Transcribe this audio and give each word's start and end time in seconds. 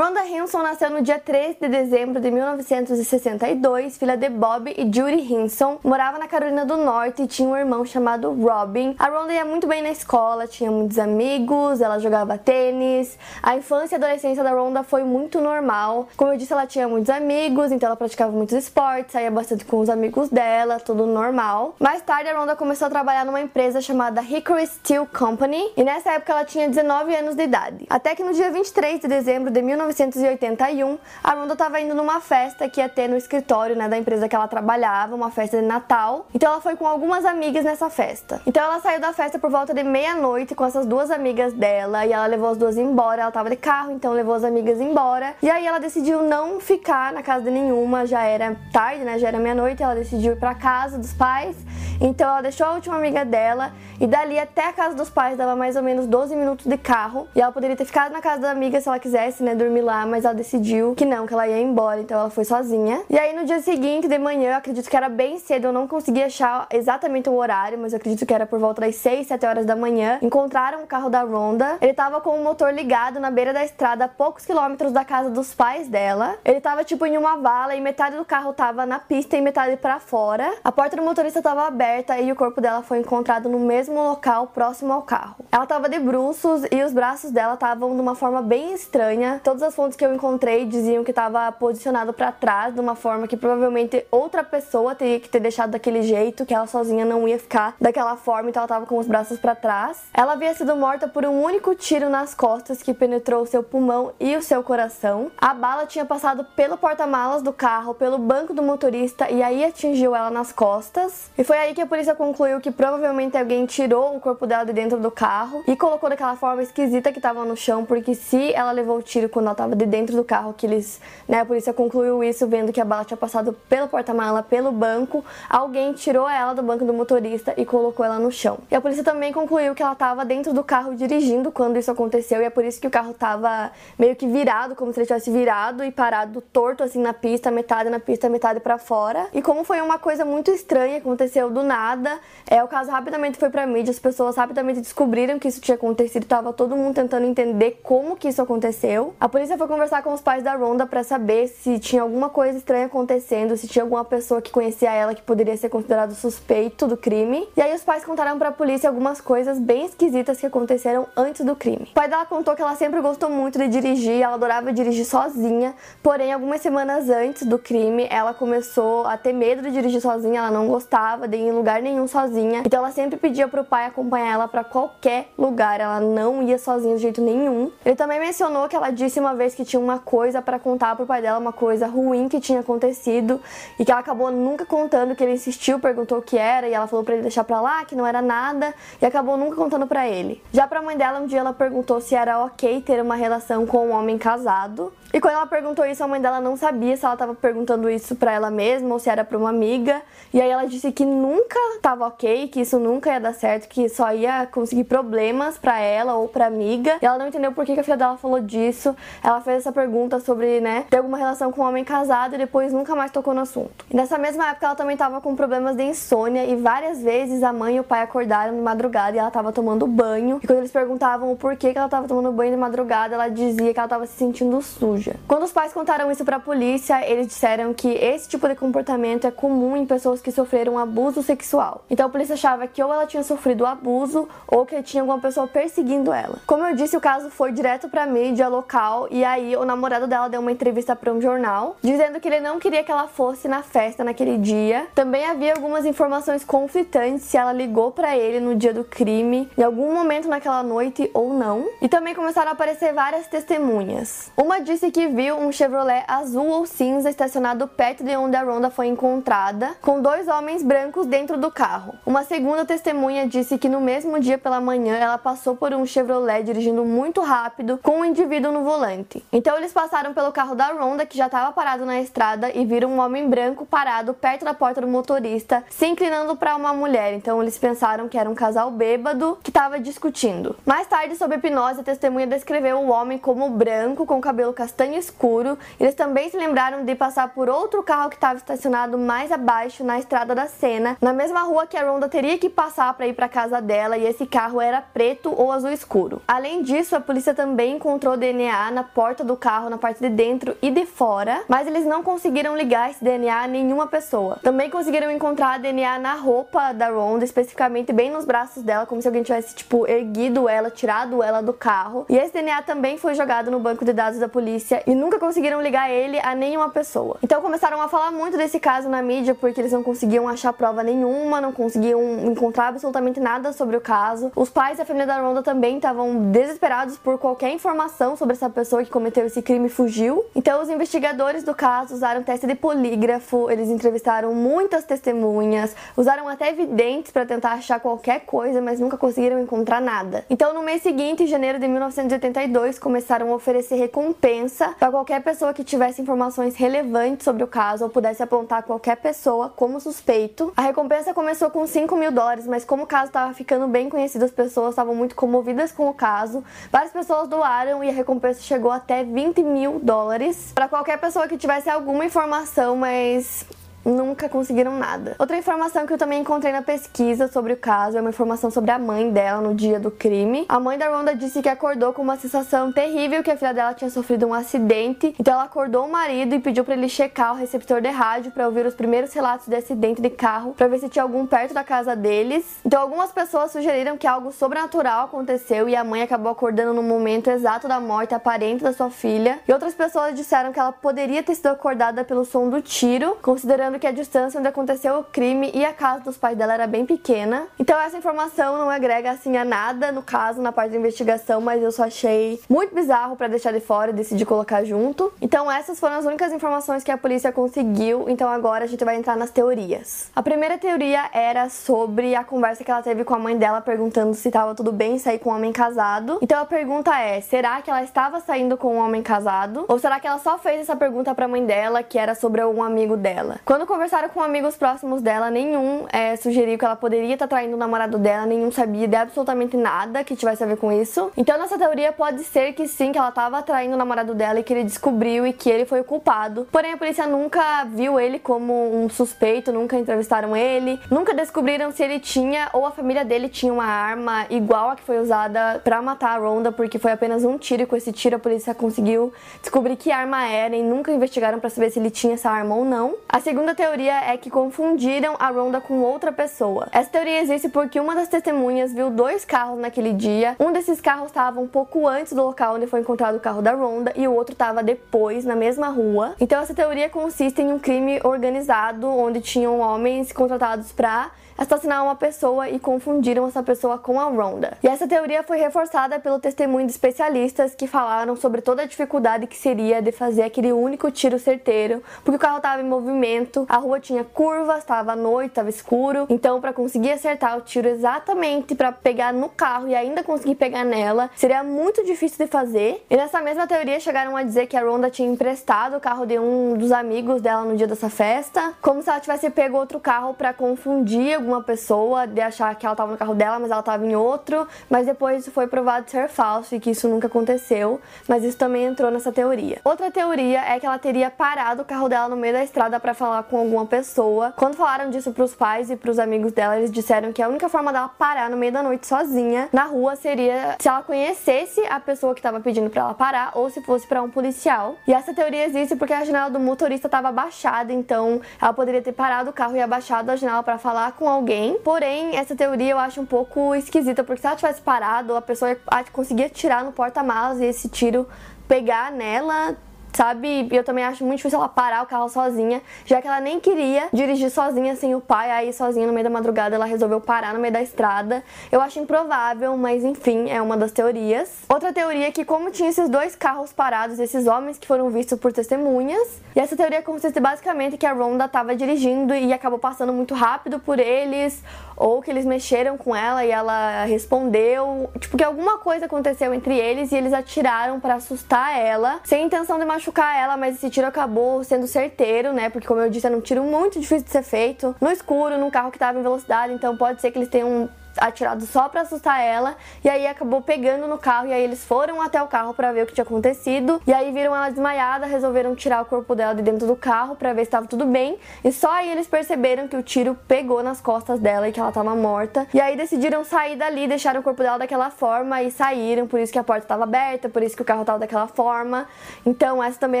Rhonda 0.00 0.24
Hinson 0.24 0.62
nasceu 0.62 0.88
no 0.88 1.02
dia 1.02 1.18
13 1.18 1.58
de 1.60 1.68
dezembro 1.68 2.22
de 2.22 2.30
1962, 2.30 3.98
filha 3.98 4.16
de 4.16 4.30
Bob 4.30 4.74
e 4.74 4.84
Judy 4.84 5.30
Hinson. 5.30 5.78
Morava 5.84 6.18
na 6.18 6.26
Carolina 6.26 6.64
do 6.64 6.78
Norte 6.78 7.24
e 7.24 7.26
tinha 7.26 7.46
um 7.46 7.54
irmão 7.54 7.84
chamado 7.84 8.32
Robin. 8.32 8.96
A 8.98 9.08
Rhonda 9.08 9.34
ia 9.34 9.44
muito 9.44 9.66
bem 9.66 9.82
na 9.82 9.90
escola, 9.90 10.46
tinha 10.46 10.70
muitos 10.70 10.98
amigos, 10.98 11.82
ela 11.82 11.98
jogava 11.98 12.38
tênis. 12.38 13.18
A 13.42 13.54
infância 13.56 13.94
e 13.94 13.98
adolescência 13.98 14.42
da 14.42 14.52
Rhonda 14.52 14.82
foi 14.82 15.04
muito 15.04 15.38
normal. 15.38 16.08
Como 16.16 16.32
eu 16.32 16.38
disse, 16.38 16.54
ela 16.54 16.66
tinha 16.66 16.88
muitos 16.88 17.10
amigos, 17.10 17.70
então 17.70 17.86
ela 17.86 17.96
praticava 17.96 18.32
muitos 18.32 18.56
esportes, 18.56 19.12
saía 19.12 19.30
bastante 19.30 19.66
com 19.66 19.80
os 19.80 19.90
amigos 19.90 20.30
dela, 20.30 20.80
tudo 20.80 21.04
normal. 21.04 21.74
Mais 21.78 22.00
tarde, 22.00 22.30
a 22.30 22.38
Rhonda 22.38 22.56
começou 22.56 22.86
a 22.86 22.90
trabalhar 22.90 23.26
numa 23.26 23.42
empresa 23.42 23.82
chamada 23.82 24.22
Hickory 24.22 24.66
Steel 24.66 25.06
Company 25.06 25.72
e 25.76 25.84
nessa 25.84 26.12
época 26.12 26.32
ela 26.32 26.44
tinha 26.46 26.70
19 26.70 27.14
anos 27.14 27.34
de 27.34 27.42
idade. 27.42 27.84
Até 27.90 28.14
que 28.14 28.24
no 28.24 28.32
dia 28.32 28.50
23 28.50 28.98
de 28.98 29.06
dezembro 29.06 29.50
de 29.50 29.60
19 29.60 29.89
1981, 29.90 30.98
a 31.22 31.32
Rhonda 31.32 31.52
estava 31.54 31.80
indo 31.80 31.94
numa 31.94 32.20
festa 32.20 32.68
que 32.68 32.80
ia 32.80 32.88
ter 32.88 33.08
no 33.08 33.16
escritório 33.16 33.76
né, 33.76 33.88
da 33.88 33.98
empresa 33.98 34.28
que 34.28 34.36
ela 34.36 34.46
trabalhava, 34.46 35.14
uma 35.14 35.30
festa 35.30 35.60
de 35.60 35.66
Natal. 35.66 36.26
Então 36.32 36.52
ela 36.52 36.60
foi 36.60 36.76
com 36.76 36.86
algumas 36.86 37.24
amigas 37.24 37.64
nessa 37.64 37.90
festa. 37.90 38.40
Então 38.46 38.62
ela 38.62 38.80
saiu 38.80 39.00
da 39.00 39.12
festa 39.12 39.38
por 39.38 39.50
volta 39.50 39.74
de 39.74 39.82
meia-noite 39.82 40.54
com 40.54 40.64
essas 40.64 40.86
duas 40.86 41.10
amigas 41.10 41.52
dela 41.52 42.06
e 42.06 42.12
ela 42.12 42.26
levou 42.26 42.50
as 42.50 42.56
duas 42.56 42.76
embora. 42.76 43.22
Ela 43.22 43.32
tava 43.32 43.50
de 43.50 43.56
carro, 43.56 43.90
então 43.92 44.12
levou 44.12 44.34
as 44.34 44.44
amigas 44.44 44.80
embora. 44.80 45.34
E 45.42 45.50
aí 45.50 45.66
ela 45.66 45.78
decidiu 45.78 46.22
não 46.22 46.60
ficar 46.60 47.12
na 47.12 47.22
casa 47.22 47.44
de 47.44 47.50
nenhuma, 47.50 48.06
já 48.06 48.22
era 48.22 48.56
tarde, 48.72 49.04
né? 49.04 49.18
Já 49.18 49.28
era 49.28 49.38
meia-noite, 49.38 49.82
ela 49.82 49.94
decidiu 49.94 50.32
ir 50.32 50.38
para 50.38 50.54
casa 50.54 50.98
dos 50.98 51.12
pais. 51.12 51.56
Então 52.00 52.28
ela 52.28 52.40
deixou 52.40 52.66
a 52.66 52.72
última 52.72 52.96
amiga 52.96 53.24
dela 53.24 53.72
e 54.00 54.06
dali 54.06 54.38
até 54.38 54.68
a 54.68 54.72
casa 54.72 54.96
dos 54.96 55.10
pais 55.10 55.36
dava 55.36 55.54
mais 55.54 55.76
ou 55.76 55.82
menos 55.82 56.06
12 56.06 56.34
minutos 56.34 56.66
de 56.66 56.78
carro. 56.78 57.28
E 57.34 57.40
ela 57.42 57.52
poderia 57.52 57.76
ter 57.76 57.84
ficado 57.84 58.12
na 58.12 58.22
casa 58.22 58.40
da 58.40 58.50
amiga 58.50 58.80
se 58.80 58.88
ela 58.88 58.98
quisesse, 58.98 59.42
né, 59.42 59.54
dormir 59.54 59.69
lá, 59.80 60.04
mas 60.06 60.24
ela 60.24 60.34
decidiu 60.34 60.94
que 60.96 61.04
não, 61.04 61.26
que 61.26 61.34
ela 61.34 61.46
ia 61.46 61.60
embora, 61.60 62.00
então 62.00 62.18
ela 62.18 62.30
foi 62.30 62.44
sozinha. 62.44 63.02
E 63.08 63.18
aí 63.18 63.34
no 63.34 63.44
dia 63.44 63.60
seguinte, 63.60 64.08
de 64.08 64.18
manhã, 64.18 64.50
eu 64.50 64.56
acredito 64.56 64.88
que 64.88 64.96
era 64.96 65.08
bem 65.08 65.38
cedo, 65.38 65.66
eu 65.66 65.72
não 65.72 65.86
consegui 65.86 66.22
achar 66.22 66.66
exatamente 66.72 67.28
o 67.28 67.34
horário, 67.34 67.78
mas 67.78 67.92
eu 67.92 67.98
acredito 67.98 68.26
que 68.26 68.34
era 68.34 68.46
por 68.46 68.58
volta 68.58 68.80
das 68.80 68.96
6, 68.96 69.28
7 69.28 69.46
horas 69.46 69.66
da 69.66 69.76
manhã. 69.76 70.18
Encontraram 70.22 70.82
o 70.82 70.86
carro 70.86 71.10
da 71.10 71.22
Ronda. 71.22 71.76
Ele 71.80 71.92
tava 71.92 72.20
com 72.20 72.30
o 72.30 72.42
motor 72.42 72.72
ligado 72.72 73.20
na 73.20 73.30
beira 73.30 73.52
da 73.52 73.64
estrada, 73.64 74.06
a 74.06 74.08
poucos 74.08 74.46
quilômetros 74.46 74.92
da 74.92 75.04
casa 75.04 75.30
dos 75.30 75.54
pais 75.54 75.88
dela. 75.88 76.36
Ele 76.44 76.60
tava 76.60 76.82
tipo 76.84 77.04
em 77.04 77.18
uma 77.18 77.36
vala 77.36 77.74
e 77.74 77.80
metade 77.80 78.16
do 78.16 78.24
carro 78.24 78.52
tava 78.52 78.86
na 78.86 78.98
pista 78.98 79.36
e 79.36 79.40
metade 79.40 79.76
para 79.76 80.00
fora. 80.00 80.50
A 80.64 80.72
porta 80.72 80.96
do 80.96 81.02
motorista 81.02 81.42
tava 81.42 81.66
aberta 81.66 82.18
e 82.18 82.32
o 82.32 82.36
corpo 82.36 82.60
dela 82.60 82.82
foi 82.82 82.98
encontrado 82.98 83.48
no 83.48 83.58
mesmo 83.58 84.02
local 84.02 84.46
próximo 84.48 84.92
ao 84.92 85.02
carro. 85.02 85.36
Ela 85.52 85.66
tava 85.66 85.88
de 85.88 85.98
bruços 85.98 86.62
e 86.70 86.82
os 86.82 86.92
braços 86.92 87.30
dela 87.30 87.54
estavam 87.54 87.94
de 87.94 88.00
uma 88.00 88.14
forma 88.14 88.40
bem 88.40 88.72
estranha. 88.72 89.40
Todas 89.60 89.74
as 89.74 89.76
fontes 89.76 89.94
que 89.94 90.06
eu 90.06 90.14
encontrei 90.14 90.64
diziam 90.64 91.04
que 91.04 91.10
estava 91.10 91.52
posicionado 91.52 92.14
para 92.14 92.32
trás 92.32 92.72
de 92.72 92.80
uma 92.80 92.94
forma 92.94 93.28
que 93.28 93.36
provavelmente 93.36 94.06
outra 94.10 94.42
pessoa 94.42 94.94
teria 94.94 95.20
que 95.20 95.28
ter 95.28 95.38
deixado 95.38 95.72
daquele 95.72 96.00
jeito, 96.00 96.46
que 96.46 96.54
ela 96.54 96.66
sozinha 96.66 97.04
não 97.04 97.28
ia 97.28 97.38
ficar 97.38 97.76
daquela 97.78 98.16
forma, 98.16 98.48
então 98.48 98.60
ela 98.60 98.64
estava 98.64 98.86
com 98.86 98.96
os 98.96 99.06
braços 99.06 99.38
para 99.38 99.54
trás. 99.54 99.98
Ela 100.14 100.32
havia 100.32 100.54
sido 100.54 100.74
morta 100.74 101.06
por 101.06 101.26
um 101.26 101.42
único 101.42 101.74
tiro 101.74 102.08
nas 102.08 102.34
costas 102.34 102.82
que 102.82 102.94
penetrou 102.94 103.42
o 103.42 103.46
seu 103.46 103.62
pulmão 103.62 104.14
e 104.18 104.34
o 104.34 104.40
seu 104.40 104.62
coração. 104.62 105.30
A 105.36 105.52
bala 105.52 105.84
tinha 105.84 106.06
passado 106.06 106.42
pelo 106.56 106.78
porta-malas 106.78 107.42
do 107.42 107.52
carro, 107.52 107.92
pelo 107.92 108.16
banco 108.16 108.54
do 108.54 108.62
motorista 108.62 109.30
e 109.30 109.42
aí 109.42 109.62
atingiu 109.62 110.16
ela 110.16 110.30
nas 110.30 110.52
costas. 110.52 111.30
E 111.36 111.44
foi 111.44 111.58
aí 111.58 111.74
que 111.74 111.82
a 111.82 111.86
polícia 111.86 112.14
concluiu 112.14 112.62
que 112.62 112.70
provavelmente 112.70 113.36
alguém 113.36 113.66
tirou 113.66 114.16
o 114.16 114.20
corpo 114.20 114.46
dela 114.46 114.64
de 114.64 114.72
dentro 114.72 114.98
do 114.98 115.10
carro 115.10 115.62
e 115.66 115.76
colocou 115.76 116.08
daquela 116.08 116.34
forma 116.34 116.62
esquisita 116.62 117.12
que 117.12 117.18
estava 117.18 117.44
no 117.44 117.58
chão, 117.58 117.84
porque 117.84 118.14
se 118.14 118.54
ela 118.54 118.72
levou 118.72 118.96
o 118.96 119.02
tiro 119.02 119.28
quando 119.28 119.49
estava 119.52 119.76
de 119.76 119.86
dentro 119.86 120.16
do 120.16 120.24
carro, 120.24 120.54
que 120.54 120.66
eles, 120.66 121.00
né, 121.28 121.40
a 121.40 121.44
polícia 121.44 121.72
concluiu 121.72 122.22
isso 122.22 122.46
vendo 122.46 122.72
que 122.72 122.80
a 122.80 122.84
bala 122.84 123.04
tinha 123.04 123.16
passado 123.16 123.52
pelo 123.68 123.88
porta-mala, 123.88 124.42
pelo 124.42 124.72
banco, 124.72 125.24
alguém 125.48 125.92
tirou 125.92 126.28
ela 126.28 126.54
do 126.54 126.62
banco 126.62 126.84
do 126.84 126.92
motorista 126.92 127.54
e 127.56 127.64
colocou 127.64 128.04
ela 128.04 128.18
no 128.18 128.30
chão. 128.30 128.58
E 128.70 128.74
a 128.74 128.80
polícia 128.80 129.04
também 129.04 129.32
concluiu 129.32 129.74
que 129.74 129.82
ela 129.82 129.92
estava 129.92 130.24
dentro 130.24 130.52
do 130.52 130.62
carro 130.62 130.94
dirigindo 130.94 131.50
quando 131.50 131.78
isso 131.78 131.90
aconteceu 131.90 132.40
e 132.40 132.44
é 132.44 132.50
por 132.50 132.64
isso 132.64 132.80
que 132.80 132.86
o 132.86 132.90
carro 132.90 133.12
estava 133.12 133.70
meio 133.98 134.16
que 134.16 134.26
virado, 134.26 134.74
como 134.74 134.92
se 134.92 135.00
ele 135.00 135.06
tivesse 135.06 135.30
virado 135.30 135.84
e 135.84 135.90
parado 135.90 136.40
torto 136.40 136.82
assim 136.82 137.00
na 137.00 137.12
pista, 137.12 137.50
metade 137.50 137.90
na 137.90 138.00
pista, 138.00 138.28
metade 138.28 138.60
para 138.60 138.78
fora. 138.78 139.26
E 139.32 139.42
como 139.42 139.64
foi 139.64 139.80
uma 139.80 139.98
coisa 139.98 140.24
muito 140.24 140.50
estranha, 140.50 140.98
aconteceu 140.98 141.50
do 141.50 141.62
nada, 141.62 142.18
é 142.48 142.62
o 142.62 142.68
caso 142.68 142.90
rapidamente 142.90 143.38
foi 143.38 143.50
para 143.50 143.66
mídia, 143.66 143.90
as 143.90 143.98
pessoas 143.98 144.36
rapidamente 144.36 144.80
descobriram 144.80 145.38
que 145.38 145.48
isso 145.48 145.60
tinha 145.60 145.74
acontecido, 145.74 146.26
tava 146.26 146.52
todo 146.52 146.76
mundo 146.76 146.94
tentando 146.94 147.26
entender 147.26 147.80
como 147.82 148.16
que 148.16 148.28
isso 148.28 148.40
aconteceu. 148.40 149.14
A 149.20 149.28
polícia 149.40 149.56
foi 149.56 149.68
conversar 149.68 150.02
com 150.02 150.12
os 150.12 150.20
pais 150.20 150.42
da 150.42 150.54
Ronda 150.54 150.84
para 150.84 151.02
saber 151.02 151.48
se 151.48 151.78
tinha 151.78 152.02
alguma 152.02 152.28
coisa 152.28 152.58
estranha 152.58 152.84
acontecendo, 152.84 153.56
se 153.56 153.66
tinha 153.66 153.82
alguma 153.82 154.04
pessoa 154.04 154.42
que 154.42 154.50
conhecia 154.50 154.92
ela 154.92 155.14
que 155.14 155.22
poderia 155.22 155.56
ser 155.56 155.70
considerado 155.70 156.12
suspeito 156.12 156.86
do 156.86 156.94
crime. 156.94 157.48
E 157.56 157.62
aí 157.62 157.74
os 157.74 157.82
pais 157.82 158.04
contaram 158.04 158.38
para 158.38 158.50
a 158.50 158.52
polícia 158.52 158.90
algumas 158.90 159.18
coisas 159.18 159.58
bem 159.58 159.86
esquisitas 159.86 160.38
que 160.38 160.44
aconteceram 160.44 161.06
antes 161.16 161.42
do 161.42 161.56
crime. 161.56 161.88
O 161.90 161.94
pai 161.94 162.06
dela 162.06 162.26
contou 162.26 162.54
que 162.54 162.60
ela 162.60 162.74
sempre 162.74 163.00
gostou 163.00 163.30
muito 163.30 163.58
de 163.58 163.66
dirigir, 163.66 164.20
ela 164.20 164.34
adorava 164.34 164.74
dirigir 164.74 165.06
sozinha, 165.06 165.74
porém 166.02 166.34
algumas 166.34 166.60
semanas 166.60 167.08
antes 167.08 167.46
do 167.46 167.58
crime, 167.58 168.06
ela 168.10 168.34
começou 168.34 169.06
a 169.06 169.16
ter 169.16 169.32
medo 169.32 169.62
de 169.62 169.70
dirigir 169.70 170.02
sozinha, 170.02 170.40
ela 170.40 170.50
não 170.50 170.68
gostava 170.68 171.26
de 171.26 171.38
ir 171.38 171.48
em 171.48 171.52
lugar 171.52 171.80
nenhum 171.80 172.06
sozinha. 172.06 172.62
Então 172.66 172.80
ela 172.80 172.92
sempre 172.92 173.18
pedia 173.18 173.48
pro 173.48 173.64
pai 173.64 173.86
acompanhar 173.86 174.34
ela 174.34 174.46
para 174.46 174.64
qualquer 174.64 175.28
lugar, 175.38 175.80
ela 175.80 175.98
não 175.98 176.42
ia 176.42 176.58
sozinha 176.58 176.96
de 176.96 177.00
jeito 177.00 177.22
nenhum. 177.22 177.72
Ele 177.86 177.96
também 177.96 178.20
mencionou 178.20 178.68
que 178.68 178.76
ela 178.76 178.90
disse 178.90 179.18
uma 179.18 179.29
vez 179.34 179.54
que 179.54 179.64
tinha 179.64 179.80
uma 179.80 179.98
coisa 179.98 180.40
para 180.40 180.58
contar 180.58 180.96
pro 180.96 181.06
pai 181.06 181.22
dela, 181.22 181.38
uma 181.38 181.52
coisa 181.52 181.86
ruim 181.86 182.28
que 182.28 182.40
tinha 182.40 182.60
acontecido 182.60 183.40
e 183.78 183.84
que 183.84 183.90
ela 183.90 184.00
acabou 184.00 184.30
nunca 184.30 184.64
contando, 184.64 185.14
que 185.14 185.22
ele 185.22 185.32
insistiu, 185.32 185.78
perguntou 185.78 186.18
o 186.18 186.22
que 186.22 186.36
era 186.38 186.68
e 186.68 186.74
ela 186.74 186.86
falou 186.86 187.04
para 187.04 187.14
ele 187.14 187.22
deixar 187.22 187.44
para 187.44 187.60
lá, 187.60 187.84
que 187.84 187.94
não 187.94 188.06
era 188.06 188.20
nada 188.20 188.74
e 189.00 189.06
acabou 189.06 189.36
nunca 189.36 189.56
contando 189.56 189.86
para 189.86 190.08
ele. 190.08 190.42
Já 190.52 190.66
pra 190.66 190.82
mãe 190.82 190.96
dela, 190.96 191.20
um 191.20 191.26
dia 191.26 191.40
ela 191.40 191.52
perguntou 191.52 192.00
se 192.00 192.14
era 192.14 192.44
ok 192.44 192.80
ter 192.82 193.00
uma 193.02 193.14
relação 193.14 193.66
com 193.66 193.88
um 193.88 193.92
homem 193.92 194.18
casado. 194.18 194.92
E 195.12 195.20
quando 195.20 195.34
ela 195.34 195.46
perguntou 195.46 195.84
isso, 195.84 196.04
a 196.04 196.06
mãe 196.06 196.20
dela 196.20 196.40
não 196.40 196.56
sabia 196.56 196.96
se 196.96 197.04
ela 197.04 197.14
estava 197.14 197.34
perguntando 197.34 197.90
isso 197.90 198.14
para 198.14 198.32
ela 198.32 198.48
mesma 198.48 198.92
ou 198.92 198.98
se 198.98 199.10
era 199.10 199.24
para 199.24 199.36
uma 199.36 199.50
amiga. 199.50 200.00
E 200.32 200.40
aí 200.40 200.48
ela 200.48 200.66
disse 200.66 200.92
que 200.92 201.04
nunca 201.04 201.58
estava 201.74 202.06
ok, 202.06 202.46
que 202.46 202.60
isso 202.60 202.78
nunca 202.78 203.10
ia 203.10 203.18
dar 203.18 203.34
certo, 203.34 203.68
que 203.68 203.88
só 203.88 204.12
ia 204.12 204.46
conseguir 204.46 204.84
problemas 204.84 205.58
para 205.58 205.80
ela 205.80 206.14
ou 206.14 206.28
para 206.28 206.46
amiga. 206.46 206.96
E 207.02 207.06
ela 207.06 207.18
não 207.18 207.26
entendeu 207.26 207.50
por 207.50 207.64
que, 207.64 207.72
a 207.72 207.82
filha 207.82 207.96
dela 207.96 208.16
falou 208.16 208.40
disso. 208.40 208.94
Ela 209.22 209.40
fez 209.40 209.58
essa 209.58 209.72
pergunta 209.72 210.20
sobre, 210.20 210.60
né, 210.60 210.84
ter 210.88 210.98
alguma 210.98 211.18
relação 211.18 211.50
com 211.50 211.62
um 211.62 211.64
homem 211.64 211.82
casado 211.82 212.36
e 212.36 212.38
depois 212.38 212.72
nunca 212.72 212.94
mais 212.94 213.10
tocou 213.10 213.34
no 213.34 213.40
assunto. 213.40 213.84
E 213.90 213.96
nessa 213.96 214.16
mesma 214.16 214.50
época 214.50 214.66
ela 214.66 214.76
também 214.76 214.94
estava 214.94 215.20
com 215.20 215.34
problemas 215.34 215.74
de 215.74 215.82
insônia 215.82 216.44
e 216.44 216.54
várias 216.54 217.02
vezes 217.02 217.42
a 217.42 217.52
mãe 217.52 217.76
e 217.76 217.80
o 217.80 217.84
pai 217.84 218.02
acordaram 218.02 218.54
de 218.54 218.60
madrugada 218.60 219.16
e 219.16 219.18
ela 219.18 219.26
estava 219.28 219.50
tomando 219.50 219.88
banho. 219.88 220.38
E 220.40 220.46
quando 220.46 220.60
eles 220.60 220.70
perguntavam 220.70 221.32
o 221.32 221.36
porquê 221.36 221.72
que 221.72 221.78
ela 221.78 221.88
estava 221.88 222.06
tomando 222.06 222.30
banho 222.30 222.52
de 222.52 222.56
madrugada, 222.56 223.14
ela 223.16 223.28
dizia 223.28 223.72
que 223.74 223.80
ela 223.80 223.86
estava 223.86 224.06
se 224.06 224.16
sentindo 224.16 224.62
suja 224.62 224.99
suja. 225.00 225.16
Quando 225.26 225.44
os 225.44 225.52
pais 225.52 225.72
contaram 225.72 226.10
isso 226.10 226.24
para 226.24 226.36
a 226.36 226.40
polícia, 226.40 227.00
eles 227.08 227.26
disseram 227.26 227.72
que 227.72 227.88
esse 227.88 228.28
tipo 228.28 228.46
de 228.46 228.54
comportamento 228.54 229.26
é 229.26 229.30
comum 229.30 229.76
em 229.76 229.86
pessoas 229.86 230.20
que 230.20 230.30
sofreram 230.30 230.78
abuso 230.78 231.22
sexual. 231.22 231.84
Então 231.90 232.06
a 232.06 232.08
polícia 232.08 232.34
achava 232.34 232.66
que 232.66 232.82
ou 232.82 232.92
ela 232.92 233.06
tinha 233.06 233.22
sofrido 233.22 233.64
abuso 233.64 234.28
ou 234.46 234.66
que 234.66 234.82
tinha 234.82 235.02
alguma 235.02 235.18
pessoa 235.18 235.46
perseguindo 235.46 236.12
ela. 236.12 236.38
Como 236.46 236.64
eu 236.64 236.74
disse, 236.74 236.96
o 236.96 237.00
caso 237.00 237.30
foi 237.30 237.52
direto 237.52 237.88
para 237.88 238.06
mídia 238.06 238.48
local 238.48 239.08
e 239.10 239.24
aí 239.24 239.56
o 239.56 239.64
namorado 239.64 240.06
dela 240.06 240.28
deu 240.28 240.40
uma 240.40 240.52
entrevista 240.52 240.94
para 240.94 241.12
um 241.12 241.20
jornal 241.20 241.76
dizendo 241.82 242.20
que 242.20 242.28
ele 242.28 242.40
não 242.40 242.58
queria 242.58 242.84
que 242.84 242.92
ela 242.92 243.08
fosse 243.08 243.48
na 243.48 243.62
festa 243.62 244.04
naquele 244.04 244.36
dia. 244.38 244.86
Também 244.94 245.24
havia 245.24 245.54
algumas 245.54 245.84
informações 245.84 246.44
conflitantes 246.44 247.24
se 247.24 247.36
ela 247.36 247.52
ligou 247.52 247.90
para 247.90 248.16
ele 248.16 248.40
no 248.40 248.54
dia 248.54 248.74
do 248.74 248.84
crime, 248.84 249.48
em 249.56 249.62
algum 249.62 249.94
momento 249.94 250.28
naquela 250.28 250.62
noite 250.62 251.10
ou 251.14 251.32
não. 251.32 251.68
E 251.80 251.88
também 251.88 252.14
começaram 252.14 252.50
a 252.50 252.52
aparecer 252.52 252.92
várias 252.92 253.26
testemunhas. 253.26 254.30
Uma 254.36 254.60
disse 254.60 254.89
que 254.90 255.06
viu 255.06 255.36
um 255.36 255.52
Chevrolet 255.52 256.04
azul 256.08 256.48
ou 256.48 256.66
cinza 256.66 257.10
estacionado 257.10 257.66
perto 257.68 258.02
de 258.02 258.16
onde 258.16 258.36
a 258.36 258.42
Ronda 258.42 258.70
foi 258.70 258.86
encontrada, 258.88 259.70
com 259.80 260.00
dois 260.00 260.26
homens 260.26 260.62
brancos 260.62 261.06
dentro 261.06 261.38
do 261.38 261.50
carro. 261.50 261.94
Uma 262.04 262.24
segunda 262.24 262.64
testemunha 262.64 263.26
disse 263.26 263.58
que 263.58 263.68
no 263.68 263.80
mesmo 263.80 264.18
dia 264.18 264.36
pela 264.36 264.60
manhã 264.60 264.96
ela 264.96 265.18
passou 265.18 265.54
por 265.54 265.72
um 265.72 265.86
Chevrolet 265.86 266.42
dirigindo 266.42 266.84
muito 266.84 267.20
rápido 267.20 267.78
com 267.82 268.00
um 268.00 268.04
indivíduo 268.04 268.50
no 268.50 268.64
volante. 268.64 269.24
Então 269.32 269.56
eles 269.56 269.72
passaram 269.72 270.12
pelo 270.12 270.32
carro 270.32 270.54
da 270.54 270.72
Ronda 270.72 271.06
que 271.06 271.16
já 271.16 271.26
estava 271.26 271.52
parado 271.52 271.86
na 271.86 272.00
estrada 272.00 272.50
e 272.52 272.64
viram 272.64 272.90
um 272.90 272.98
homem 272.98 273.28
branco 273.28 273.64
parado 273.64 274.12
perto 274.12 274.44
da 274.44 274.54
porta 274.54 274.80
do 274.80 274.88
motorista, 274.88 275.64
se 275.70 275.86
inclinando 275.86 276.36
para 276.36 276.56
uma 276.56 276.72
mulher. 276.72 277.14
Então 277.14 277.40
eles 277.40 277.58
pensaram 277.58 278.08
que 278.08 278.18
era 278.18 278.28
um 278.28 278.34
casal 278.34 278.70
bêbado 278.70 279.38
que 279.42 279.50
estava 279.50 279.78
discutindo. 279.78 280.56
Mais 280.66 280.86
tarde, 280.86 281.16
sob 281.16 281.34
hipnose, 281.36 281.80
a 281.80 281.84
testemunha 281.84 282.26
descreveu 282.26 282.78
o 282.78 282.90
homem 282.90 283.18
como 283.18 283.48
branco 283.50 284.04
com 284.04 284.20
cabelo 284.20 284.52
castanho 284.52 284.79
escuro. 284.86 285.58
Eles 285.78 285.94
também 285.94 286.30
se 286.30 286.36
lembraram 286.36 286.84
de 286.84 286.94
passar 286.94 287.28
por 287.28 287.48
outro 287.48 287.82
carro 287.82 288.10
que 288.10 288.16
estava 288.16 288.38
estacionado 288.38 288.98
mais 288.98 289.32
abaixo 289.32 289.84
na 289.84 289.98
estrada 289.98 290.34
da 290.34 290.46
cena, 290.46 290.96
na 291.00 291.12
mesma 291.12 291.40
rua 291.42 291.66
que 291.66 291.76
a 291.76 291.88
Ronda 291.88 292.08
teria 292.08 292.38
que 292.38 292.48
passar 292.48 292.92
para 292.94 293.06
ir 293.06 293.14
para 293.14 293.28
casa 293.28 293.60
dela, 293.60 293.96
e 293.96 294.04
esse 294.04 294.26
carro 294.26 294.60
era 294.60 294.80
preto 294.80 295.32
ou 295.36 295.52
azul 295.52 295.70
escuro. 295.70 296.22
Além 296.26 296.62
disso, 296.62 296.96
a 296.96 297.00
polícia 297.00 297.34
também 297.34 297.76
encontrou 297.76 298.16
DNA 298.16 298.70
na 298.70 298.82
porta 298.82 299.24
do 299.24 299.36
carro, 299.36 299.70
na 299.70 299.78
parte 299.78 300.00
de 300.00 300.08
dentro 300.08 300.56
e 300.62 300.70
de 300.70 300.86
fora, 300.86 301.42
mas 301.48 301.66
eles 301.66 301.84
não 301.84 302.02
conseguiram 302.02 302.56
ligar 302.56 302.90
esse 302.90 303.02
DNA 303.02 303.42
a 303.42 303.46
nenhuma 303.46 303.86
pessoa. 303.86 304.38
Também 304.42 304.70
conseguiram 304.70 305.10
encontrar 305.10 305.58
DNA 305.58 305.98
na 305.98 306.14
roupa 306.14 306.72
da 306.72 306.88
Ronda, 306.88 307.24
especificamente 307.24 307.92
bem 307.92 308.10
nos 308.10 308.24
braços 308.24 308.62
dela, 308.62 308.86
como 308.86 309.00
se 309.00 309.08
alguém 309.08 309.22
tivesse 309.22 309.54
tipo 309.54 309.86
erguido 309.86 310.48
ela, 310.48 310.70
tirado 310.70 311.22
ela 311.22 311.40
do 311.40 311.52
carro. 311.52 312.06
E 312.08 312.16
esse 312.16 312.32
DNA 312.32 312.62
também 312.62 312.98
foi 312.98 313.14
jogado 313.14 313.50
no 313.50 313.60
banco 313.60 313.84
de 313.84 313.92
dados 313.92 314.18
da 314.18 314.28
polícia 314.70 314.82
e 314.86 314.94
nunca 314.94 315.18
conseguiram 315.18 315.60
ligar 315.60 315.90
ele 315.90 316.18
a 316.20 316.34
nenhuma 316.34 316.70
pessoa. 316.70 317.16
Então 317.22 317.42
começaram 317.42 317.80
a 317.80 317.88
falar 317.88 318.12
muito 318.12 318.36
desse 318.36 318.60
caso 318.60 318.88
na 318.88 319.02
mídia 319.02 319.34
porque 319.34 319.60
eles 319.60 319.72
não 319.72 319.82
conseguiam 319.82 320.28
achar 320.28 320.52
prova 320.52 320.82
nenhuma, 320.82 321.40
não 321.40 321.52
conseguiam 321.52 322.00
encontrar 322.24 322.68
absolutamente 322.68 323.18
nada 323.18 323.52
sobre 323.52 323.76
o 323.76 323.80
caso. 323.80 324.30
Os 324.36 324.48
pais 324.48 324.78
e 324.78 324.82
a 324.82 324.84
família 324.84 325.06
da 325.06 325.20
Ronda 325.20 325.42
também 325.42 325.76
estavam 325.76 326.30
desesperados 326.30 326.96
por 326.96 327.18
qualquer 327.18 327.52
informação 327.52 328.16
sobre 328.16 328.34
essa 328.34 328.48
pessoa 328.48 328.84
que 328.84 328.90
cometeu 328.90 329.26
esse 329.26 329.42
crime 329.42 329.66
e 329.66 329.70
fugiu. 329.70 330.24
Então 330.34 330.62
os 330.62 330.68
investigadores 330.68 331.42
do 331.42 331.54
caso 331.54 331.94
usaram 331.94 332.22
teste 332.22 332.46
de 332.46 332.54
polígrafo, 332.54 333.50
eles 333.50 333.68
entrevistaram 333.68 334.34
muitas 334.34 334.84
testemunhas, 334.84 335.74
usaram 335.96 336.28
até 336.28 336.52
videntes 336.52 337.10
para 337.10 337.26
tentar 337.26 337.52
achar 337.52 337.80
qualquer 337.80 338.20
coisa, 338.20 338.60
mas 338.60 338.78
nunca 338.78 338.96
conseguiram 338.96 339.40
encontrar 339.40 339.80
nada. 339.80 340.24
Então 340.30 340.54
no 340.54 340.62
mês 340.62 340.82
seguinte, 340.82 341.22
em 341.22 341.26
janeiro 341.26 341.58
de 341.58 341.66
1982, 341.66 342.78
começaram 342.78 343.32
a 343.32 343.34
oferecer 343.34 343.76
recompensa 343.76 344.59
para 344.68 344.90
qualquer 344.90 345.22
pessoa 345.22 345.52
que 345.52 345.64
tivesse 345.64 346.02
informações 346.02 346.56
relevantes 346.56 347.24
sobre 347.24 347.42
o 347.42 347.46
caso 347.46 347.84
ou 347.84 347.90
pudesse 347.90 348.22
apontar 348.22 348.62
qualquer 348.62 348.96
pessoa 348.96 349.48
como 349.48 349.80
suspeito. 349.80 350.52
A 350.56 350.62
recompensa 350.62 351.14
começou 351.14 351.50
com 351.50 351.66
5 351.66 351.96
mil 351.96 352.12
dólares, 352.12 352.46
mas 352.46 352.64
como 352.64 352.84
o 352.84 352.86
caso 352.86 353.06
estava 353.06 353.32
ficando 353.34 353.66
bem 353.66 353.88
conhecido, 353.88 354.24
as 354.24 354.30
pessoas 354.30 354.70
estavam 354.70 354.94
muito 354.94 355.14
comovidas 355.14 355.72
com 355.72 355.88
o 355.88 355.94
caso. 355.94 356.44
Várias 356.70 356.92
pessoas 356.92 357.28
doaram 357.28 357.82
e 357.82 357.88
a 357.88 357.92
recompensa 357.92 358.40
chegou 358.42 358.70
até 358.70 359.04
20 359.04 359.42
mil 359.42 359.80
dólares 359.80 360.52
para 360.54 360.68
qualquer 360.68 360.98
pessoa 360.98 361.26
que 361.26 361.36
tivesse 361.36 361.68
alguma 361.70 362.04
informação, 362.04 362.76
mas 362.76 363.46
nunca 363.84 364.28
conseguiram 364.28 364.76
nada. 364.76 365.16
Outra 365.18 365.36
informação 365.36 365.86
que 365.86 365.92
eu 365.92 365.98
também 365.98 366.20
encontrei 366.20 366.52
na 366.52 366.62
pesquisa 366.62 367.28
sobre 367.28 367.52
o 367.52 367.56
caso 367.56 367.96
é 367.96 368.00
uma 368.00 368.10
informação 368.10 368.50
sobre 368.50 368.70
a 368.70 368.78
mãe 368.78 369.10
dela 369.10 369.40
no 369.40 369.54
dia 369.54 369.78
do 369.80 369.90
crime. 369.90 370.44
A 370.48 370.60
mãe 370.60 370.78
da 370.78 370.88
Ronda 370.88 371.14
disse 371.14 371.42
que 371.42 371.48
acordou 371.48 371.92
com 371.92 372.02
uma 372.02 372.16
sensação 372.16 372.72
terrível 372.72 373.22
que 373.22 373.30
a 373.30 373.36
filha 373.36 373.54
dela 373.54 373.74
tinha 373.74 373.90
sofrido 373.90 374.26
um 374.26 374.34
acidente. 374.34 375.14
Então 375.18 375.34
ela 375.34 375.44
acordou 375.44 375.86
o 375.86 375.90
marido 375.90 376.34
e 376.34 376.38
pediu 376.38 376.64
para 376.64 376.74
ele 376.74 376.88
checar 376.88 377.32
o 377.32 377.36
receptor 377.36 377.80
de 377.80 377.88
rádio 377.88 378.30
para 378.30 378.46
ouvir 378.46 378.66
os 378.66 378.74
primeiros 378.74 379.12
relatos 379.12 379.46
de 379.46 379.56
acidente 379.56 380.02
de 380.02 380.10
carro, 380.10 380.52
para 380.52 380.68
ver 380.68 380.78
se 380.78 380.88
tinha 380.88 381.02
algum 381.02 381.26
perto 381.26 381.54
da 381.54 381.64
casa 381.64 381.96
deles. 381.96 382.60
Então 382.64 382.80
algumas 382.80 383.10
pessoas 383.12 383.50
sugeriram 383.50 383.96
que 383.96 384.06
algo 384.06 384.32
sobrenatural 384.32 385.04
aconteceu 385.04 385.68
e 385.68 385.76
a 385.76 385.84
mãe 385.84 386.02
acabou 386.02 386.32
acordando 386.32 386.74
no 386.74 386.82
momento 386.82 387.30
exato 387.30 387.68
da 387.68 387.80
morte 387.80 388.14
aparente 388.14 388.62
da 388.62 388.72
sua 388.72 388.90
filha. 388.90 389.38
E 389.46 389.52
outras 389.52 389.74
pessoas 389.74 390.14
disseram 390.14 390.52
que 390.52 390.60
ela 390.60 390.72
poderia 390.72 391.22
ter 391.22 391.34
sido 391.34 391.46
acordada 391.46 392.04
pelo 392.04 392.24
som 392.24 392.48
do 392.48 392.60
tiro, 392.60 393.16
considerando 393.22 393.69
que 393.78 393.86
a 393.86 393.92
distância 393.92 394.38
onde 394.38 394.48
aconteceu 394.48 394.98
o 394.98 395.04
crime 395.04 395.50
e 395.54 395.64
a 395.64 395.72
casa 395.72 396.04
dos 396.04 396.16
pais 396.16 396.36
dela 396.36 396.54
era 396.54 396.66
bem 396.66 396.84
pequena. 396.84 397.46
Então 397.58 397.78
essa 397.80 397.96
informação 397.96 398.58
não 398.58 398.70
agrega 398.70 399.10
assim 399.10 399.36
a 399.36 399.44
nada 399.44 399.92
no 399.92 400.02
caso, 400.02 400.40
na 400.40 400.52
parte 400.52 400.72
da 400.72 400.78
investigação, 400.78 401.40
mas 401.40 401.62
eu 401.62 401.72
só 401.72 401.84
achei 401.84 402.40
muito 402.48 402.74
bizarro 402.74 403.16
para 403.16 403.28
deixar 403.28 403.52
de 403.52 403.60
fora 403.60 403.90
e 403.90 403.94
decidi 403.94 404.24
colocar 404.24 404.64
junto. 404.64 405.12
Então 405.20 405.50
essas 405.50 405.78
foram 405.78 405.96
as 405.96 406.04
únicas 406.04 406.32
informações 406.32 406.82
que 406.82 406.90
a 406.90 406.98
polícia 406.98 407.32
conseguiu. 407.32 408.08
Então 408.08 408.28
agora 408.28 408.64
a 408.64 408.68
gente 408.68 408.84
vai 408.84 408.96
entrar 408.96 409.16
nas 409.16 409.30
teorias. 409.30 410.10
A 410.14 410.22
primeira 410.22 410.58
teoria 410.58 411.08
era 411.12 411.48
sobre 411.48 412.14
a 412.14 412.24
conversa 412.24 412.64
que 412.64 412.70
ela 412.70 412.82
teve 412.82 413.04
com 413.04 413.14
a 413.14 413.18
mãe 413.18 413.36
dela 413.36 413.60
perguntando 413.60 414.14
se 414.14 414.28
estava 414.28 414.54
tudo 414.54 414.72
bem 414.72 414.98
sair 414.98 415.18
com 415.18 415.30
um 415.30 415.34
homem 415.34 415.52
casado. 415.52 416.18
Então 416.22 416.40
a 416.40 416.44
pergunta 416.44 416.98
é: 416.98 417.20
será 417.20 417.60
que 417.62 417.70
ela 417.70 417.82
estava 417.82 418.20
saindo 418.20 418.56
com 418.56 418.76
um 418.76 418.78
homem 418.78 419.02
casado? 419.02 419.64
Ou 419.68 419.78
será 419.78 420.00
que 420.00 420.06
ela 420.06 420.18
só 420.18 420.38
fez 420.38 420.60
essa 420.60 420.76
pergunta 420.76 421.14
para 421.14 421.24
a 421.24 421.28
mãe 421.28 421.44
dela, 421.44 421.82
que 421.82 421.98
era 421.98 422.14
sobre 422.14 422.40
algum 422.40 422.62
amigo 422.62 422.96
dela? 422.96 423.40
Quando 423.44 423.59
quando 423.60 423.68
conversaram 423.68 424.08
com 424.08 424.22
amigos 424.22 424.56
próximos 424.56 425.02
dela, 425.02 425.30
nenhum 425.30 425.84
é, 425.92 426.16
sugeriu 426.16 426.56
que 426.56 426.64
ela 426.64 426.76
poderia 426.76 427.12
estar 427.12 427.28
traindo 427.28 427.56
o 427.56 427.58
namorado 427.58 427.98
dela, 427.98 428.24
nenhum 428.24 428.50
sabia 428.50 428.88
de 428.88 428.96
absolutamente 428.96 429.54
nada 429.54 430.02
que 430.02 430.16
tivesse 430.16 430.42
a 430.42 430.46
ver 430.46 430.56
com 430.56 430.72
isso. 430.72 431.12
Então, 431.14 431.38
nessa 431.38 431.58
teoria, 431.58 431.92
pode 431.92 432.24
ser 432.24 432.54
que 432.54 432.66
sim, 432.66 432.90
que 432.90 432.96
ela 432.96 433.10
estava 433.10 433.42
traindo 433.42 433.74
o 433.74 433.76
namorado 433.76 434.14
dela 434.14 434.40
e 434.40 434.42
que 434.42 434.54
ele 434.54 434.64
descobriu 434.64 435.26
e 435.26 435.34
que 435.34 435.50
ele 435.50 435.66
foi 435.66 435.80
o 435.80 435.84
culpado. 435.84 436.48
Porém, 436.50 436.72
a 436.72 436.76
polícia 436.78 437.06
nunca 437.06 437.64
viu 437.66 438.00
ele 438.00 438.18
como 438.18 438.82
um 438.82 438.88
suspeito, 438.88 439.52
nunca 439.52 439.76
entrevistaram 439.76 440.34
ele, 440.34 440.80
nunca 440.90 441.12
descobriram 441.12 441.70
se 441.70 441.82
ele 441.82 442.00
tinha 442.00 442.48
ou 442.54 442.64
a 442.64 442.70
família 442.70 443.04
dele 443.04 443.28
tinha 443.28 443.52
uma 443.52 443.66
arma 443.66 444.24
igual 444.30 444.70
a 444.70 444.76
que 444.76 444.82
foi 444.82 444.98
usada 444.98 445.60
para 445.62 445.82
matar 445.82 446.16
a 446.16 446.18
Ronda, 446.18 446.50
porque 446.50 446.78
foi 446.78 446.92
apenas 446.92 447.24
um 447.24 447.36
tiro 447.36 447.64
e 447.64 447.66
com 447.66 447.76
esse 447.76 447.92
tiro 447.92 448.16
a 448.16 448.18
polícia 448.18 448.54
conseguiu 448.54 449.12
descobrir 449.42 449.76
que 449.76 449.92
arma 449.92 450.26
era 450.26 450.56
e 450.56 450.62
nunca 450.62 450.90
investigaram 450.90 451.38
para 451.38 451.50
saber 451.50 451.68
se 451.68 451.78
ele 451.78 451.90
tinha 451.90 452.14
essa 452.14 452.30
arma 452.30 452.54
ou 452.54 452.64
não. 452.64 452.94
A 453.06 453.20
segunda 453.20 453.49
segunda 453.50 453.54
teoria 453.54 454.12
é 454.12 454.16
que 454.16 454.30
confundiram 454.30 455.16
a 455.18 455.28
Ronda 455.28 455.60
com 455.60 455.80
outra 455.80 456.12
pessoa. 456.12 456.68
Essa 456.72 456.90
teoria 456.90 457.20
existe 457.20 457.48
porque 457.48 457.80
uma 457.80 457.94
das 457.94 458.08
testemunhas 458.08 458.72
viu 458.72 458.90
dois 458.90 459.24
carros 459.24 459.58
naquele 459.58 459.92
dia. 459.92 460.36
Um 460.38 460.52
desses 460.52 460.80
carros 460.80 461.08
estava 461.08 461.40
um 461.40 461.48
pouco 461.48 461.86
antes 461.86 462.12
do 462.12 462.22
local 462.22 462.56
onde 462.56 462.66
foi 462.66 462.80
encontrado 462.80 463.16
o 463.16 463.20
carro 463.20 463.42
da 463.42 463.52
Ronda 463.52 463.92
e 463.96 464.06
o 464.06 464.14
outro 464.14 464.34
estava 464.34 464.62
depois, 464.62 465.24
na 465.24 465.34
mesma 465.34 465.68
rua. 465.68 466.14
Então 466.20 466.40
essa 466.40 466.54
teoria 466.54 466.88
consiste 466.88 467.42
em 467.42 467.52
um 467.52 467.58
crime 467.58 468.00
organizado 468.04 468.86
onde 468.86 469.20
tinham 469.20 469.58
homens 469.58 470.12
contratados 470.12 470.70
para 470.70 471.10
assassinaram 471.40 471.84
uma 471.84 471.96
pessoa 471.96 472.50
e 472.50 472.58
confundiram 472.58 473.26
essa 473.26 473.42
pessoa 473.42 473.78
com 473.78 473.98
a 473.98 474.04
Ronda. 474.04 474.58
E 474.62 474.68
essa 474.68 474.86
teoria 474.86 475.22
foi 475.22 475.38
reforçada 475.38 475.98
pelo 475.98 476.18
testemunho 476.18 476.66
de 476.66 476.72
especialistas 476.72 477.54
que 477.54 477.66
falaram 477.66 478.14
sobre 478.14 478.42
toda 478.42 478.62
a 478.62 478.66
dificuldade 478.66 479.26
que 479.26 479.36
seria 479.36 479.80
de 479.80 479.90
fazer 479.90 480.22
aquele 480.22 480.52
único 480.52 480.90
tiro 480.90 481.18
certeiro, 481.18 481.82
porque 482.04 482.16
o 482.16 482.18
carro 482.18 482.36
estava 482.36 482.60
em 482.60 482.66
movimento, 482.66 483.46
a 483.48 483.56
rua 483.56 483.80
tinha 483.80 484.04
curvas, 484.04 484.58
estava 484.58 484.94
noite, 484.94 485.30
estava 485.30 485.48
escuro, 485.48 486.06
então 486.10 486.40
para 486.42 486.52
conseguir 486.52 486.92
acertar 486.92 487.38
o 487.38 487.40
tiro 487.40 487.68
exatamente 487.68 488.54
para 488.54 488.70
pegar 488.70 489.12
no 489.12 489.30
carro 489.30 489.66
e 489.66 489.74
ainda 489.74 490.02
conseguir 490.02 490.34
pegar 490.34 490.64
nela, 490.64 491.08
seria 491.16 491.42
muito 491.42 491.82
difícil 491.84 492.26
de 492.26 492.30
fazer. 492.30 492.84
E 492.90 492.96
nessa 492.96 493.22
mesma 493.22 493.46
teoria 493.46 493.80
chegaram 493.80 494.14
a 494.14 494.22
dizer 494.22 494.46
que 494.46 494.56
a 494.56 494.62
Ronda 494.62 494.90
tinha 494.90 495.08
emprestado 495.08 495.78
o 495.78 495.80
carro 495.80 496.04
de 496.04 496.18
um 496.18 496.54
dos 496.58 496.70
amigos 496.70 497.22
dela 497.22 497.44
no 497.44 497.56
dia 497.56 497.66
dessa 497.66 497.88
festa, 497.88 498.52
como 498.60 498.82
se 498.82 498.90
ela 498.90 499.00
tivesse 499.00 499.30
pego 499.30 499.56
outro 499.56 499.80
carro 499.80 500.12
para 500.12 500.34
confundir 500.34 501.18
alguma 501.30 501.42
pessoa 501.42 502.06
de 502.06 502.20
achar 502.20 502.52
que 502.56 502.66
ela 502.66 502.72
estava 502.72 502.90
no 502.90 502.98
carro 502.98 503.14
dela, 503.14 503.38
mas 503.38 503.50
ela 503.50 503.60
estava 503.60 503.86
em 503.86 503.94
outro, 503.94 504.46
mas 504.68 504.86
depois 504.86 505.22
isso 505.22 505.30
foi 505.30 505.46
provado 505.46 505.88
ser 505.88 506.08
falso 506.08 506.54
e 506.54 506.60
que 506.60 506.70
isso 506.70 506.88
nunca 506.88 507.06
aconteceu, 507.06 507.80
mas 508.08 508.24
isso 508.24 508.36
também 508.36 508.64
entrou 508.64 508.90
nessa 508.90 509.12
teoria. 509.12 509.60
Outra 509.64 509.90
teoria 509.90 510.40
é 510.40 510.58
que 510.58 510.66
ela 510.66 510.78
teria 510.78 511.10
parado 511.10 511.62
o 511.62 511.64
carro 511.64 511.88
dela 511.88 512.08
no 512.08 512.16
meio 512.16 512.34
da 512.34 512.42
estrada 512.42 512.80
para 512.80 512.94
falar 512.94 513.22
com 513.24 513.38
alguma 513.38 513.64
pessoa. 513.64 514.32
Quando 514.36 514.56
falaram 514.56 514.90
disso 514.90 515.12
para 515.12 515.24
os 515.24 515.34
pais 515.34 515.70
e 515.70 515.76
para 515.76 515.90
os 515.90 515.98
amigos 515.98 516.32
dela, 516.32 516.56
eles 516.58 516.70
disseram 516.70 517.12
que 517.12 517.22
a 517.22 517.28
única 517.28 517.48
forma 517.48 517.72
dela 517.72 517.88
parar 517.88 518.28
no 518.28 518.36
meio 518.36 518.52
da 518.52 518.62
noite 518.62 518.86
sozinha 518.86 519.48
na 519.52 519.64
rua 519.64 519.94
seria 519.94 520.56
se 520.58 520.68
ela 520.68 520.82
conhecesse 520.82 521.60
a 521.66 521.78
pessoa 521.78 522.12
que 522.12 522.20
estava 522.20 522.40
pedindo 522.40 522.68
para 522.70 522.82
ela 522.82 522.94
parar 522.94 523.32
ou 523.34 523.48
se 523.50 523.60
fosse 523.62 523.86
para 523.86 524.02
um 524.02 524.10
policial. 524.10 524.76
E 524.86 524.92
essa 524.92 525.14
teoria 525.14 525.44
existe 525.44 525.76
porque 525.76 525.92
a 525.92 526.04
janela 526.04 526.30
do 526.30 526.40
motorista 526.40 526.88
estava 526.88 527.08
abaixada, 527.08 527.72
então 527.72 528.20
ela 528.40 528.52
poderia 528.52 528.82
ter 528.82 528.92
parado 528.92 529.30
o 529.30 529.32
carro 529.32 529.56
e 529.56 529.60
abaixado 529.60 530.10
a 530.10 530.16
janela 530.16 530.42
para 530.42 530.58
falar 530.58 530.92
com 530.92 531.06
alguém. 531.10 531.58
Porém, 531.58 532.16
essa 532.16 532.34
teoria 532.36 532.72
eu 532.72 532.78
acho 532.78 533.00
um 533.00 533.06
pouco 533.06 533.54
esquisita, 533.54 534.02
porque 534.04 534.20
se 534.20 534.26
ela 534.26 534.36
tivesse 534.36 534.60
parado, 534.60 535.14
a 535.16 535.22
pessoa 535.22 535.56
conseguia 535.92 536.28
tirar 536.28 536.64
no 536.64 536.72
porta-malas 536.72 537.40
e 537.40 537.44
esse 537.44 537.68
tiro 537.68 538.06
pegar 538.48 538.90
nela 538.90 539.56
sabe? 539.92 540.48
Eu 540.50 540.64
também 540.64 540.84
acho 540.84 541.04
muito 541.04 541.18
difícil 541.18 541.38
ela 541.38 541.48
parar 541.48 541.82
o 541.82 541.86
carro 541.86 542.08
sozinha, 542.08 542.62
já 542.84 543.00
que 543.00 543.08
ela 543.08 543.20
nem 543.20 543.40
queria 543.40 543.88
dirigir 543.92 544.30
sozinha 544.30 544.76
sem 544.76 544.94
o 544.94 545.00
pai, 545.00 545.30
aí 545.30 545.52
sozinha 545.52 545.86
no 545.86 545.92
meio 545.92 546.04
da 546.04 546.10
madrugada 546.10 546.54
ela 546.54 546.64
resolveu 546.64 547.00
parar 547.00 547.34
no 547.34 547.40
meio 547.40 547.52
da 547.52 547.62
estrada. 547.62 548.22
Eu 548.50 548.60
acho 548.60 548.78
improvável, 548.78 549.56
mas 549.56 549.84
enfim, 549.84 550.30
é 550.30 550.40
uma 550.40 550.56
das 550.56 550.72
teorias. 550.72 551.30
Outra 551.48 551.72
teoria 551.72 552.08
é 552.08 552.10
que 552.10 552.24
como 552.24 552.50
tinha 552.50 552.68
esses 552.68 552.88
dois 552.88 553.14
carros 553.14 553.52
parados, 553.52 553.98
esses 553.98 554.26
homens 554.26 554.58
que 554.58 554.66
foram 554.66 554.90
vistos 554.90 555.18
por 555.18 555.32
testemunhas, 555.32 556.20
e 556.34 556.40
essa 556.40 556.56
teoria 556.56 556.82
consiste 556.82 557.18
basicamente 557.20 557.76
que 557.76 557.86
a 557.86 557.92
Ronda 557.92 558.26
estava 558.26 558.54
dirigindo 558.54 559.14
e 559.14 559.32
acabou 559.32 559.58
passando 559.58 559.92
muito 559.92 560.14
rápido 560.14 560.58
por 560.58 560.78
eles, 560.78 561.42
ou 561.80 562.02
que 562.02 562.10
eles 562.10 562.26
mexeram 562.26 562.76
com 562.76 562.94
ela 562.94 563.24
e 563.24 563.30
ela 563.30 563.86
respondeu, 563.86 564.90
tipo 564.98 565.16
que 565.16 565.24
alguma 565.24 565.56
coisa 565.56 565.86
aconteceu 565.86 566.34
entre 566.34 566.54
eles 566.54 566.92
e 566.92 566.94
eles 566.94 567.10
atiraram 567.14 567.80
para 567.80 567.94
assustar 567.94 568.54
ela, 568.58 569.00
sem 569.02 569.24
intenção 569.24 569.58
de 569.58 569.64
machucar 569.64 570.14
ela, 570.14 570.36
mas 570.36 570.56
esse 570.56 570.68
tiro 570.68 570.86
acabou 570.86 571.42
sendo 571.42 571.66
certeiro, 571.66 572.34
né? 572.34 572.50
Porque 572.50 572.68
como 572.68 572.80
eu 572.80 572.90
disse, 572.90 573.06
era 573.06 573.16
um 573.16 573.20
tiro 573.22 573.42
muito 573.42 573.80
difícil 573.80 574.04
de 574.04 574.10
ser 574.10 574.22
feito, 574.22 574.76
no 574.78 574.90
escuro, 574.90 575.38
num 575.38 575.50
carro 575.50 575.70
que 575.70 575.78
estava 575.78 575.98
em 575.98 576.02
velocidade, 576.02 576.52
então 576.52 576.76
pode 576.76 577.00
ser 577.00 577.10
que 577.10 577.18
eles 577.18 577.30
tenham 577.30 577.70
atirado 577.96 578.44
só 578.46 578.68
para 578.68 578.82
assustar 578.82 579.20
ela 579.20 579.56
e 579.84 579.88
aí 579.88 580.06
acabou 580.06 580.40
pegando 580.40 580.86
no 580.86 580.98
carro 580.98 581.28
e 581.28 581.32
aí 581.32 581.42
eles 581.42 581.64
foram 581.64 582.00
até 582.00 582.22
o 582.22 582.26
carro 582.26 582.54
para 582.54 582.72
ver 582.72 582.84
o 582.84 582.86
que 582.86 582.94
tinha 582.94 583.04
acontecido 583.04 583.80
e 583.86 583.92
aí 583.92 584.12
viram 584.12 584.34
ela 584.34 584.48
desmaiada, 584.50 585.06
resolveram 585.06 585.54
tirar 585.54 585.82
o 585.82 585.84
corpo 585.84 586.14
dela 586.14 586.34
de 586.34 586.42
dentro 586.42 586.66
do 586.66 586.76
carro 586.76 587.16
para 587.16 587.32
ver 587.32 587.42
se 587.42 587.48
estava 587.48 587.66
tudo 587.66 587.84
bem 587.86 588.18
e 588.44 588.52
só 588.52 588.70
aí 588.70 588.90
eles 588.90 589.06
perceberam 589.06 589.68
que 589.68 589.76
o 589.76 589.82
tiro 589.82 590.16
pegou 590.26 590.62
nas 590.62 590.80
costas 590.80 591.18
dela 591.18 591.48
e 591.48 591.52
que 591.52 591.60
ela 591.60 591.70
estava 591.70 591.94
morta 591.94 592.46
e 592.52 592.60
aí 592.60 592.76
decidiram 592.76 593.24
sair 593.24 593.56
dali, 593.56 593.86
deixaram 593.86 594.20
o 594.20 594.22
corpo 594.22 594.42
dela 594.42 594.58
daquela 594.58 594.90
forma 594.90 595.42
e 595.42 595.50
saíram, 595.50 596.06
por 596.06 596.18
isso 596.18 596.32
que 596.32 596.38
a 596.38 596.44
porta 596.44 596.64
estava 596.64 596.84
aberta, 596.84 597.28
por 597.28 597.42
isso 597.42 597.56
que 597.56 597.62
o 597.62 597.64
carro 597.64 597.82
estava 597.82 597.98
daquela 597.98 598.26
forma. 598.26 598.86
Então 599.24 599.62
essa 599.62 599.78
também 599.78 600.00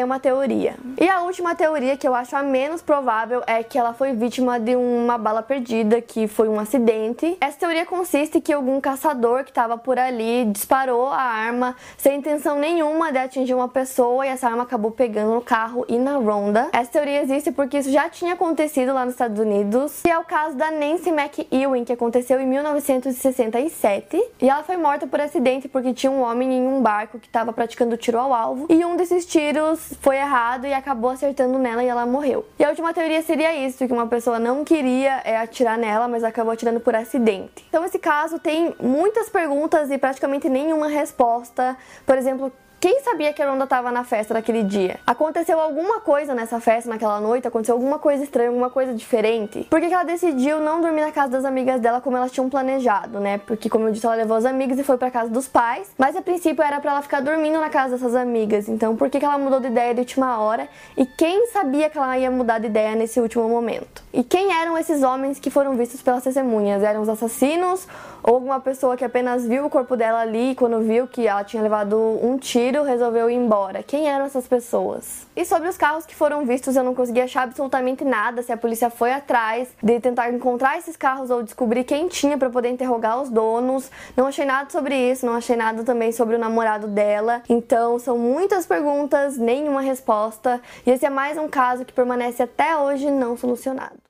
é 0.00 0.04
uma 0.04 0.18
teoria. 0.18 0.74
E 1.00 1.08
a 1.08 1.22
última 1.22 1.54
teoria 1.54 1.96
que 1.96 2.06
eu 2.06 2.14
acho 2.14 2.34
a 2.36 2.42
menos 2.42 2.82
provável 2.82 3.42
é 3.46 3.62
que 3.62 3.78
ela 3.78 3.92
foi 3.92 4.12
vítima 4.12 4.58
de 4.58 4.76
uma 4.76 5.16
bala 5.16 5.42
perdida, 5.42 6.00
que 6.00 6.26
foi 6.26 6.48
um 6.48 6.58
acidente. 6.58 7.36
Essa 7.40 7.58
teoria 7.58 7.79
teoria 7.80 7.86
consiste 7.86 8.40
que 8.40 8.52
algum 8.52 8.80
caçador 8.80 9.44
que 9.44 9.50
estava 9.50 9.76
por 9.78 9.98
ali 9.98 10.44
disparou 10.46 11.06
a 11.06 11.20
arma 11.20 11.76
sem 11.96 12.18
intenção 12.18 12.58
nenhuma 12.58 13.12
de 13.12 13.18
atingir 13.18 13.54
uma 13.54 13.68
pessoa 13.68 14.26
e 14.26 14.28
essa 14.28 14.48
arma 14.48 14.62
acabou 14.62 14.90
pegando 14.90 15.34
no 15.34 15.40
carro 15.40 15.84
e 15.88 15.98
na 15.98 16.16
ronda. 16.16 16.68
Essa 16.72 16.92
teoria 16.92 17.22
existe 17.22 17.50
porque 17.52 17.78
isso 17.78 17.90
já 17.90 18.08
tinha 18.08 18.34
acontecido 18.34 18.92
lá 18.92 19.04
nos 19.04 19.14
Estados 19.14 19.38
Unidos, 19.38 20.02
e 20.04 20.10
é 20.10 20.18
o 20.18 20.24
caso 20.24 20.56
da 20.56 20.70
Nancy 20.70 21.10
McEwen, 21.10 21.84
que 21.84 21.92
aconteceu 21.92 22.40
em 22.40 22.46
1967, 22.46 24.22
e 24.40 24.48
ela 24.48 24.62
foi 24.62 24.76
morta 24.76 25.06
por 25.06 25.20
acidente 25.20 25.68
porque 25.68 25.92
tinha 25.92 26.10
um 26.10 26.22
homem 26.22 26.52
em 26.52 26.66
um 26.66 26.80
barco 26.80 27.18
que 27.18 27.26
estava 27.26 27.52
praticando 27.52 27.96
tiro 27.96 28.18
ao 28.18 28.32
alvo, 28.32 28.66
e 28.68 28.84
um 28.84 28.96
desses 28.96 29.24
tiros 29.24 29.94
foi 30.00 30.16
errado 30.16 30.66
e 30.66 30.72
acabou 30.72 31.10
acertando 31.10 31.58
nela 31.58 31.82
e 31.82 31.88
ela 31.88 32.06
morreu. 32.06 32.46
E 32.58 32.64
a 32.64 32.68
última 32.68 32.92
teoria 32.92 33.22
seria 33.22 33.54
isso, 33.66 33.86
que 33.86 33.92
uma 33.92 34.06
pessoa 34.06 34.38
não 34.38 34.64
queria 34.64 35.20
é, 35.24 35.36
atirar 35.36 35.78
nela, 35.78 36.08
mas 36.08 36.24
acabou 36.24 36.52
atirando 36.52 36.80
por 36.80 36.94
acidente. 36.94 37.64
Então 37.70 37.84
esse 37.84 38.00
caso 38.00 38.38
tem 38.40 38.74
muitas 38.80 39.30
perguntas 39.30 39.90
e 39.90 39.96
praticamente 39.96 40.48
nenhuma 40.48 40.88
resposta. 40.88 41.76
Por 42.04 42.18
exemplo, 42.18 42.52
quem 42.80 43.00
sabia 43.00 43.30
que 43.34 43.42
a 43.42 43.50
Ronda 43.50 43.64
estava 43.64 43.92
na 43.92 44.04
festa 44.04 44.32
daquele 44.32 44.62
dia? 44.62 44.98
Aconteceu 45.06 45.60
alguma 45.60 46.00
coisa 46.00 46.34
nessa 46.34 46.58
festa, 46.60 46.88
naquela 46.88 47.20
noite? 47.20 47.46
Aconteceu 47.46 47.74
alguma 47.74 47.98
coisa 47.98 48.24
estranha, 48.24 48.48
alguma 48.48 48.70
coisa 48.70 48.94
diferente? 48.94 49.66
Por 49.68 49.78
que, 49.82 49.88
que 49.88 49.92
ela 49.92 50.02
decidiu 50.02 50.60
não 50.60 50.80
dormir 50.80 51.02
na 51.02 51.12
casa 51.12 51.28
das 51.28 51.44
amigas 51.44 51.78
dela 51.78 52.00
como 52.00 52.16
elas 52.16 52.32
tinham 52.32 52.48
planejado, 52.48 53.20
né? 53.20 53.36
Porque, 53.36 53.68
como 53.68 53.86
eu 53.86 53.92
disse, 53.92 54.06
ela 54.06 54.14
levou 54.14 54.34
as 54.34 54.46
amigas 54.46 54.78
e 54.78 54.82
foi 54.82 54.96
para 54.96 55.10
casa 55.10 55.28
dos 55.28 55.46
pais, 55.46 55.90
mas 55.98 56.16
a 56.16 56.22
princípio 56.22 56.64
era 56.64 56.80
para 56.80 56.92
ela 56.92 57.02
ficar 57.02 57.20
dormindo 57.20 57.60
na 57.60 57.68
casa 57.68 57.96
dessas 57.96 58.14
amigas. 58.14 58.66
Então, 58.66 58.96
por 58.96 59.10
que, 59.10 59.18
que 59.18 59.26
ela 59.26 59.36
mudou 59.36 59.60
de 59.60 59.66
ideia 59.66 59.92
de 59.92 60.00
última 60.00 60.40
hora? 60.40 60.66
E 60.96 61.04
quem 61.04 61.48
sabia 61.48 61.90
que 61.90 61.98
ela 61.98 62.16
ia 62.16 62.30
mudar 62.30 62.60
de 62.60 62.66
ideia 62.66 62.94
nesse 62.94 63.20
último 63.20 63.46
momento? 63.46 64.02
E 64.10 64.24
quem 64.24 64.54
eram 64.58 64.78
esses 64.78 65.02
homens 65.02 65.38
que 65.38 65.50
foram 65.50 65.76
vistos 65.76 66.00
pelas 66.00 66.24
testemunhas? 66.24 66.82
Eram 66.82 67.02
os 67.02 67.10
assassinos 67.10 67.86
ou 68.22 68.36
alguma 68.36 68.58
pessoa 68.58 68.96
que 68.96 69.04
apenas 69.04 69.46
viu 69.46 69.66
o 69.66 69.70
corpo 69.70 69.96
dela 69.98 70.20
ali 70.20 70.52
e 70.52 70.54
quando 70.54 70.80
viu 70.80 71.06
que 71.06 71.26
ela 71.26 71.44
tinha 71.44 71.62
levado 71.62 71.96
um 72.22 72.38
tiro? 72.38 72.69
Tiro, 72.70 72.84
resolveu 72.84 73.28
ir 73.28 73.34
embora. 73.34 73.82
Quem 73.82 74.08
eram 74.08 74.24
essas 74.26 74.46
pessoas? 74.46 75.26
E 75.34 75.44
sobre 75.44 75.68
os 75.68 75.76
carros 75.76 76.06
que 76.06 76.14
foram 76.14 76.44
vistos, 76.44 76.76
eu 76.76 76.84
não 76.84 76.94
consegui 76.94 77.20
achar 77.20 77.42
absolutamente 77.42 78.04
nada 78.04 78.42
se 78.42 78.52
a 78.52 78.56
polícia 78.56 78.88
foi 78.88 79.12
atrás 79.12 79.68
de 79.82 79.98
tentar 79.98 80.32
encontrar 80.32 80.78
esses 80.78 80.96
carros 80.96 81.30
ou 81.30 81.42
descobrir 81.42 81.82
quem 81.82 82.06
tinha 82.06 82.38
para 82.38 82.48
poder 82.48 82.68
interrogar 82.68 83.20
os 83.20 83.28
donos. 83.28 83.90
Não 84.16 84.26
achei 84.28 84.44
nada 84.44 84.70
sobre 84.70 84.94
isso, 84.94 85.26
não 85.26 85.34
achei 85.34 85.56
nada 85.56 85.82
também 85.82 86.12
sobre 86.12 86.36
o 86.36 86.38
namorado 86.38 86.86
dela. 86.86 87.42
Então, 87.48 87.98
são 87.98 88.16
muitas 88.16 88.66
perguntas, 88.66 89.36
nenhuma 89.36 89.80
resposta. 89.80 90.60
E 90.86 90.90
esse 90.90 91.04
é 91.04 91.10
mais 91.10 91.36
um 91.36 91.48
caso 91.48 91.84
que 91.84 91.92
permanece 91.92 92.42
até 92.42 92.76
hoje 92.76 93.10
não 93.10 93.36
solucionado. 93.36 94.09